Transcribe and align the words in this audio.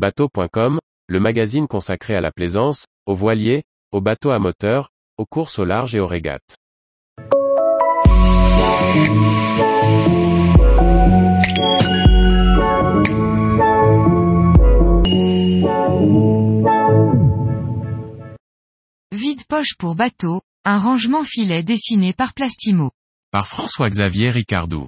Bateau.com, 0.00 0.78
le 1.08 1.20
magazine 1.20 1.68
consacré 1.68 2.14
à 2.14 2.22
la 2.22 2.30
plaisance, 2.32 2.86
aux 3.04 3.14
voiliers, 3.14 3.64
aux 3.92 4.00
bateaux 4.00 4.30
à 4.30 4.38
moteur, 4.38 4.88
aux 5.18 5.26
courses 5.26 5.58
au 5.58 5.66
large 5.66 5.94
et 5.94 6.00
aux 6.00 6.06
régates. 6.06 6.56
Vide 19.12 19.44
poche 19.46 19.76
pour 19.78 19.96
bateau, 19.96 20.40
un 20.64 20.78
rangement 20.78 21.24
filet 21.24 21.62
dessiné 21.62 22.14
par 22.14 22.32
Plastimo. 22.32 22.90
Par 23.32 23.46
François-Xavier 23.46 24.30
Ricardou. 24.30 24.86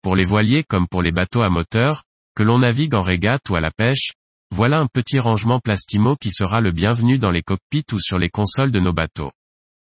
Pour 0.00 0.16
les 0.16 0.24
voiliers 0.24 0.64
comme 0.64 0.88
pour 0.88 1.02
les 1.02 1.12
bateaux 1.12 1.42
à 1.42 1.50
moteur, 1.50 2.05
que 2.36 2.42
l'on 2.42 2.58
navigue 2.58 2.94
en 2.94 3.00
régate 3.00 3.48
ou 3.48 3.56
à 3.56 3.60
la 3.60 3.70
pêche, 3.70 4.12
voilà 4.54 4.78
un 4.78 4.86
petit 4.86 5.18
rangement 5.18 5.58
Plastimo 5.58 6.16
qui 6.16 6.30
sera 6.30 6.60
le 6.60 6.70
bienvenu 6.70 7.18
dans 7.18 7.30
les 7.30 7.42
cockpits 7.42 7.86
ou 7.92 7.98
sur 7.98 8.18
les 8.18 8.28
consoles 8.28 8.70
de 8.70 8.78
nos 8.78 8.92
bateaux. 8.92 9.32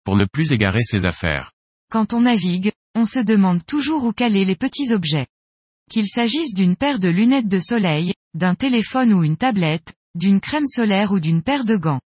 Pour 0.05 0.16
ne 0.16 0.24
plus 0.24 0.50
égarer 0.50 0.83
ses 0.83 1.05
affaires. 1.05 1.52
Quand 1.92 2.14
on 2.14 2.23
navigue, 2.23 2.73
on 2.97 3.05
se 3.05 3.20
demande 3.20 3.64
toujours 3.66 4.05
où 4.05 4.12
caler 4.12 4.47
les 4.47 4.56
petits 4.56 4.92
objets. 4.92 5.27
Qu'il 5.91 6.09
s'agisse 6.09 6.55
d'une 6.55 6.77
paire 6.77 6.98
de 6.98 7.11
lunettes 7.11 7.48
de 7.48 7.59
soleil, 7.59 8.14
d'un 8.33 8.55
téléphone 8.55 9.12
ou 9.12 9.22
une 9.22 9.36
tablette, 9.36 9.95
d'une 10.14 10.41
crème 10.41 10.66
solaire 10.66 11.12
ou 11.12 11.20
d'une 11.20 11.42
paire 11.42 11.64
de 11.64 11.77
gants. 11.77 12.00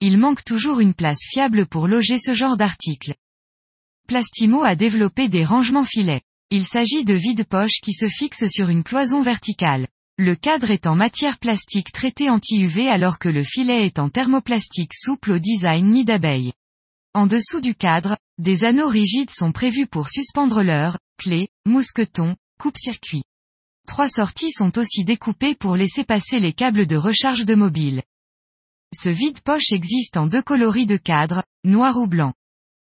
Il 0.00 0.18
manque 0.18 0.44
toujours 0.44 0.80
une 0.80 0.94
place 0.94 1.20
fiable 1.30 1.66
pour 1.66 1.86
loger 1.86 2.18
ce 2.18 2.34
genre 2.34 2.56
d'article. 2.56 3.14
Plastimo 4.08 4.64
a 4.64 4.74
développé 4.74 5.28
des 5.28 5.44
rangements 5.44 5.84
filets. 5.84 6.22
Il 6.50 6.64
s'agit 6.64 7.04
de 7.04 7.12
vides-poches 7.12 7.82
qui 7.82 7.92
se 7.92 8.08
fixent 8.08 8.50
sur 8.50 8.70
une 8.70 8.82
cloison 8.82 9.20
verticale. 9.20 9.86
Le 10.16 10.34
cadre 10.34 10.70
est 10.70 10.86
en 10.86 10.96
matière 10.96 11.38
plastique 11.38 11.92
traitée 11.92 12.30
anti-UV 12.30 12.88
alors 12.88 13.18
que 13.18 13.28
le 13.28 13.42
filet 13.42 13.84
est 13.84 13.98
en 13.98 14.08
thermoplastique 14.08 14.94
souple 14.94 15.32
au 15.32 15.38
design 15.38 15.90
nid 15.90 16.06
d'abeille. 16.06 16.54
En 17.12 17.26
dessous 17.26 17.60
du 17.60 17.74
cadre, 17.74 18.16
des 18.38 18.64
anneaux 18.64 18.88
rigides 18.88 19.30
sont 19.30 19.52
prévus 19.52 19.86
pour 19.86 20.08
suspendre 20.08 20.62
l'heure, 20.62 20.96
clés, 21.18 21.48
mousquetons, 21.66 22.34
coupe-circuit. 22.58 23.24
Trois 23.86 24.08
sorties 24.08 24.52
sont 24.52 24.78
aussi 24.78 25.04
découpées 25.04 25.54
pour 25.54 25.76
laisser 25.76 26.02
passer 26.02 26.40
les 26.40 26.54
câbles 26.54 26.86
de 26.86 26.96
recharge 26.96 27.44
de 27.44 27.54
mobile. 27.54 28.02
Ce 28.94 29.10
vide-poche 29.10 29.72
existe 29.72 30.16
en 30.16 30.26
deux 30.26 30.42
coloris 30.42 30.86
de 30.86 30.96
cadre, 30.96 31.44
noir 31.64 31.98
ou 31.98 32.06
blanc. 32.06 32.32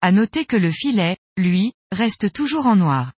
À 0.01 0.11
noter 0.11 0.45
que 0.45 0.57
le 0.57 0.73
filet, 0.73 1.19
lui, 1.37 1.73
reste 1.93 2.33
toujours 2.33 2.67
en 2.67 2.75
noir. 2.75 3.13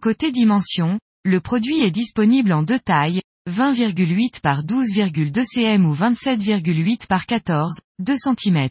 Côté 0.00 0.30
dimension, 0.30 1.00
le 1.24 1.40
produit 1.40 1.80
est 1.80 1.90
disponible 1.90 2.52
en 2.52 2.62
deux 2.62 2.78
tailles, 2.78 3.20
20,8 3.50 4.40
par 4.40 4.62
12,2 4.62 5.44
cm 5.44 5.84
ou 5.86 5.92
27,8 5.92 7.08
par 7.08 7.26
14, 7.26 7.80
2 7.98 8.14
cm. 8.16 8.68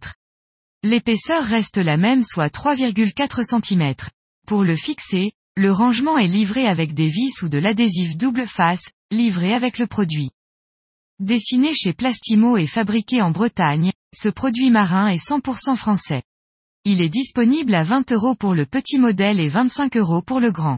L'épaisseur 0.83 1.43
reste 1.43 1.79
la 1.79 1.97
même 1.97 2.23
soit 2.23 2.47
3,4 2.47 3.43
cm. 3.43 3.93
Pour 4.47 4.63
le 4.63 4.77
fixer, 4.77 5.33
le 5.57 5.73
rangement 5.73 6.17
est 6.17 6.27
livré 6.27 6.65
avec 6.65 6.93
des 6.93 7.09
vis 7.09 7.43
ou 7.43 7.49
de 7.49 7.57
l'adhésif 7.57 8.15
double 8.15 8.47
face, 8.47 8.85
livré 9.11 9.53
avec 9.53 9.79
le 9.79 9.87
produit. 9.87 10.29
Dessiné 11.19 11.73
chez 11.73 11.91
Plastimo 11.91 12.55
et 12.55 12.67
fabriqué 12.67 13.21
en 13.21 13.31
Bretagne, 13.31 13.91
ce 14.15 14.29
produit 14.29 14.69
marin 14.69 15.09
est 15.09 15.27
100% 15.27 15.75
français. 15.75 16.23
Il 16.85 17.01
est 17.01 17.09
disponible 17.09 17.75
à 17.75 17.83
20 17.83 18.13
euros 18.13 18.35
pour 18.35 18.53
le 18.53 18.65
petit 18.65 18.97
modèle 18.97 19.41
et 19.41 19.49
25 19.49 19.97
euros 19.97 20.21
pour 20.21 20.39
le 20.39 20.53
grand. 20.53 20.77